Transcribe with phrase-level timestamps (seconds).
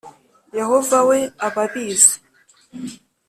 [0.59, 2.15] Yehova we aba abizi